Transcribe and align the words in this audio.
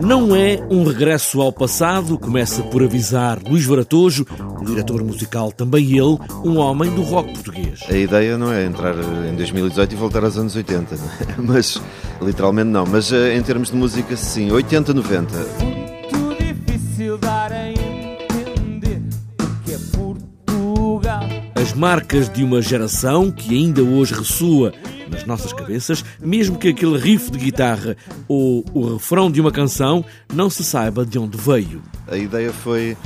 Não 0.00 0.36
é 0.36 0.60
um 0.70 0.84
regresso 0.84 1.40
ao 1.40 1.52
passado, 1.52 2.16
começa 2.18 2.62
por 2.62 2.82
avisar 2.82 3.40
Luís 3.42 3.64
Varatojo, 3.64 4.24
o 4.60 4.64
diretor 4.64 5.02
musical 5.02 5.50
também 5.50 5.98
ele, 5.98 6.18
um 6.44 6.58
homem 6.58 6.94
do 6.94 7.02
rock 7.02 7.32
português. 7.32 7.80
A 7.88 7.96
ideia 7.96 8.38
não 8.38 8.52
é 8.52 8.64
entrar 8.64 8.94
em 8.94 9.34
2018 9.34 9.92
e 9.92 9.96
voltar 9.96 10.22
aos 10.22 10.38
anos 10.38 10.54
80, 10.54 10.94
é? 10.94 10.98
mas 11.42 11.82
literalmente 12.22 12.68
não. 12.68 12.86
Mas 12.86 13.12
eh, 13.12 13.36
em 13.36 13.42
termos 13.42 13.70
de 13.70 13.76
música, 13.76 14.16
sim, 14.16 14.52
80, 14.52 14.94
90. 14.94 15.36
Muito 15.64 16.44
difícil 16.44 17.18
dar 17.18 17.52
a 17.52 17.77
marcas 21.78 22.28
de 22.28 22.42
uma 22.42 22.60
geração 22.60 23.30
que 23.30 23.54
ainda 23.54 23.82
hoje 23.82 24.12
ressoa 24.12 24.72
nas 25.08 25.24
nossas 25.24 25.52
cabeças, 25.52 26.04
mesmo 26.20 26.58
que 26.58 26.68
aquele 26.68 26.98
riff 26.98 27.30
de 27.30 27.38
guitarra 27.38 27.96
ou 28.26 28.64
o 28.74 28.94
refrão 28.94 29.30
de 29.30 29.40
uma 29.40 29.52
canção 29.52 30.04
não 30.34 30.50
se 30.50 30.64
saiba 30.64 31.06
de 31.06 31.20
onde 31.20 31.38
veio. 31.38 31.80
A 32.08 32.16
ideia 32.16 32.52
foi 32.52 32.96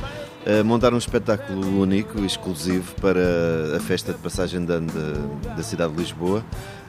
uh, 0.47 0.65
montar 0.65 0.91
um 0.91 0.97
espetáculo 0.97 1.79
único, 1.79 2.25
exclusivo 2.25 2.95
para 2.99 3.77
a 3.77 3.79
festa 3.79 4.11
de 4.11 4.17
passagem 4.17 4.65
de 4.65 4.73
ano 4.73 4.91
da, 4.91 5.53
da 5.53 5.63
cidade 5.63 5.93
de 5.93 5.99
Lisboa. 5.99 6.43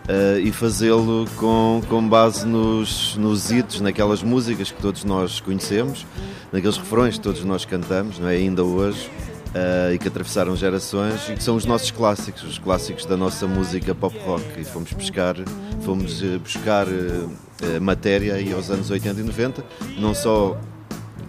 Uh, 0.04 0.38
e 0.38 0.52
fazê-lo 0.52 1.26
com, 1.36 1.82
com 1.88 2.06
base 2.06 2.46
nos, 2.46 3.16
nos 3.16 3.50
hitos, 3.50 3.80
naquelas 3.80 4.22
músicas 4.22 4.70
que 4.70 4.80
todos 4.80 5.02
nós 5.02 5.40
conhecemos, 5.40 6.06
naqueles 6.52 6.76
refrões 6.76 7.16
que 7.16 7.22
todos 7.22 7.42
nós 7.42 7.64
cantamos, 7.64 8.18
não 8.18 8.28
é? 8.28 8.36
ainda 8.36 8.62
hoje, 8.62 9.10
uh, 9.54 9.94
e 9.94 9.98
que 9.98 10.08
atravessaram 10.08 10.54
gerações 10.56 11.28
e 11.28 11.34
que 11.34 11.42
são 11.42 11.56
os 11.56 11.64
nossos 11.64 11.90
clássicos, 11.90 12.42
os 12.42 12.58
clássicos 12.58 13.06
da 13.06 13.16
nossa 13.16 13.46
música 13.46 13.94
pop 13.94 14.16
rock. 14.26 14.44
E 14.58 14.64
fomos 14.64 14.92
buscar, 14.92 15.36
fomos 15.82 16.22
uh, 16.22 16.38
buscar 16.40 16.86
uh, 16.86 17.80
matéria 17.80 18.34
aí 18.34 18.52
aos 18.52 18.70
anos 18.70 18.90
80 18.90 19.20
e 19.20 19.24
90, 19.24 19.64
não 19.98 20.14
só 20.14 20.58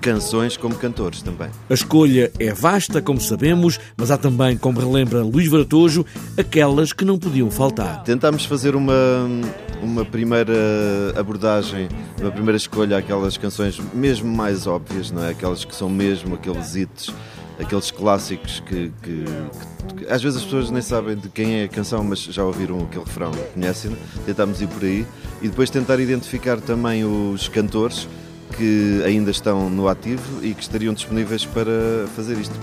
canções 0.01 0.55
como 0.55 0.75
cantores 0.75 1.23
também. 1.23 1.49
A 1.67 1.73
escolha 1.73 2.31
é 2.37 2.53
vasta, 2.53 3.01
como 3.01 3.19
sabemos, 3.19 3.79
mas 3.97 4.11
há 4.11 4.17
também, 4.17 4.55
como 4.55 4.79
relembra 4.79 5.23
Luís 5.23 5.49
Varatojo, 5.49 6.05
aquelas 6.37 6.93
que 6.93 7.03
não 7.03 7.17
podiam 7.17 7.49
faltar. 7.49 8.03
Tentámos 8.03 8.45
fazer 8.45 8.75
uma, 8.75 8.93
uma 9.81 10.05
primeira 10.05 10.53
abordagem, 11.15 11.89
uma 12.21 12.29
primeira 12.29 12.55
escolha 12.55 12.99
àquelas 12.99 13.35
canções 13.35 13.81
mesmo 13.95 14.31
mais 14.31 14.67
óbvias, 14.67 15.09
não 15.09 15.23
é? 15.23 15.31
Aquelas 15.31 15.65
que 15.65 15.75
são 15.75 15.89
mesmo 15.89 16.35
aqueles 16.35 16.75
hits 16.75 17.11
aqueles 17.59 17.91
clássicos 17.91 18.61
que, 18.61 18.91
que, 19.01 19.25
que, 19.97 20.05
às 20.07 20.21
vezes 20.21 20.37
as 20.37 20.43
pessoas 20.43 20.69
nem 20.69 20.81
sabem 20.81 21.15
de 21.15 21.29
quem 21.29 21.61
é 21.61 21.63
a 21.65 21.67
canção, 21.67 22.03
mas 22.03 22.19
já 22.19 22.43
ouviram 22.43 22.79
aquele 22.79 23.05
refrão, 23.05 23.31
conhecem 23.53 23.95
tentámos 24.25 24.61
ir 24.61 24.67
por 24.67 24.83
aí 24.83 25.05
e 25.41 25.47
depois 25.47 25.69
tentar 25.69 25.99
identificar 25.99 26.59
também 26.59 27.05
os 27.05 27.47
cantores 27.47 28.07
que 28.57 29.01
ainda 29.05 29.31
estão 29.31 29.69
no 29.69 29.87
ativo 29.87 30.43
e 30.43 30.53
que 30.53 30.61
estariam 30.61 30.93
disponíveis 30.93 31.45
para 31.45 32.07
fazer 32.15 32.37
isto. 32.37 32.55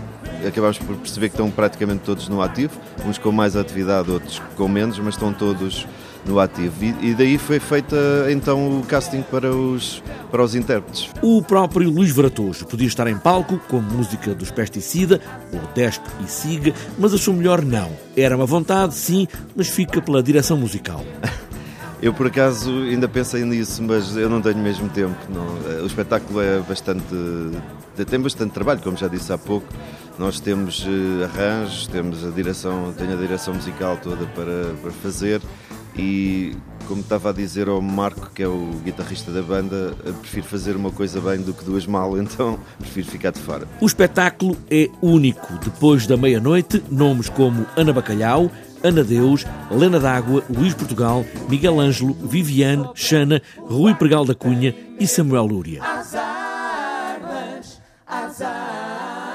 Acabámos 0.47 0.79
por 0.79 0.97
perceber 0.97 1.29
que 1.29 1.35
estão 1.35 1.51
praticamente 1.51 2.03
todos 2.05 2.29
no 2.29 2.43
ativo, 2.43 2.73
uns 3.07 3.19
com 3.19 3.31
mais 3.31 3.57
atividade, 3.57 4.11
outros 4.11 4.41
com 4.57 4.69
menos, 4.69 4.99
mas 4.99 5.15
estão 5.15 5.33
todos 5.33 5.87
no 6.25 6.39
ativo. 6.39 6.85
E, 6.85 7.11
e, 7.11 7.15
daí 7.15 7.39
foi 7.39 7.59
feita 7.59 7.97
então 8.31 8.81
o 8.81 8.83
casting 8.85 9.23
para 9.23 9.51
os, 9.51 10.03
para 10.31 10.43
os 10.43 10.55
intérpretes. 10.55 11.09
O 11.23 11.43
próprio 11.43 11.91
Luís 11.91 12.11
Varatojo 12.11 12.67
podia 12.67 12.87
estar 12.87 13.07
em 13.07 13.17
palco 13.17 13.59
com 13.69 13.81
música 13.81 14.35
dos 14.35 14.51
Pesticida, 14.51 15.21
ou 15.53 15.61
Despe 15.75 16.09
e 16.25 16.31
Siga, 16.31 16.73
mas 16.99 17.13
achou 17.15 17.35
melhor 17.35 17.65
não. 17.65 17.91
Era 18.17 18.37
uma 18.37 18.47
vontade, 18.47 18.95
sim, 18.95 19.27
mas 19.57 19.69
fica 19.69 20.01
pela 20.01 20.23
direção 20.23 20.57
musical. 20.57 21.05
Eu, 22.03 22.13
por 22.13 22.27
acaso, 22.27 22.69
ainda 22.83 23.07
pensei 23.07 23.45
nisso, 23.45 23.81
mas 23.81 24.17
eu 24.17 24.29
não 24.29 24.43
tenho 24.43 24.59
mesmo 24.59 24.89
tempo. 24.89 25.15
Não. 25.29 25.83
O 25.85 25.87
espetáculo 25.87 26.41
é 26.41 26.59
bastante. 26.59 27.05
tem 28.11 28.19
bastante 28.21 28.53
trabalho, 28.53 28.81
como 28.83 28.97
já 28.97 29.07
disse 29.07 29.33
há 29.33 29.39
pouco. 29.39 29.69
Nós 30.19 30.41
temos 30.41 30.85
eh, 30.85 31.25
arranjos, 31.25 31.87
temos 31.87 32.27
a 32.27 32.31
direção, 32.31 32.93
tenho 32.99 33.13
a 33.13 33.17
direção 33.17 33.55
musical 33.55 33.97
toda 34.03 34.27
para, 34.27 34.75
para 34.83 34.91
fazer 34.91 35.41
e 35.97 36.57
como 36.87 37.01
estava 37.01 37.31
a 37.31 37.33
dizer 37.33 37.69
ao 37.69 37.81
Marco, 37.81 38.31
que 38.35 38.43
é 38.43 38.49
o 38.49 38.71
guitarrista 38.85 39.31
da 39.31 39.43
banda, 39.43 39.95
prefiro 40.21 40.47
fazer 40.47 40.77
uma 40.77 40.91
coisa 40.91 41.21
bem 41.21 41.41
do 41.41 41.53
que 41.55 41.65
duas 41.65 41.87
mal, 41.87 42.17
então 42.21 42.59
prefiro 42.79 43.07
ficar 43.07 43.31
de 43.31 43.39
fora. 43.39 43.67
O 43.81 43.87
espetáculo 43.87 44.57
é 44.71 44.89
único. 45.01 45.59
Depois 45.59 46.07
da 46.07 46.17
meia-noite, 46.17 46.83
nomes 46.91 47.29
como 47.29 47.67
Ana 47.77 47.93
Bacalhau, 47.93 48.51
Ana 48.83 49.05
Deus, 49.05 49.47
Lena 49.71 50.01
D'Água, 50.01 50.43
Luís 50.51 50.75
Portugal, 50.75 51.25
Miguel 51.49 51.79
Ângelo, 51.79 52.15
Viviane, 52.15 52.91
Xana, 52.95 53.41
Rui 53.59 53.95
Pregal 53.95 54.25
da 54.25 54.35
Cunha 54.35 54.75
e 54.99 55.07
Samuel 55.07 55.47
Lúria. 55.47 55.83
As 55.83 56.15
armas, 56.15 57.81
as 58.07 58.43
armas. 58.43 59.32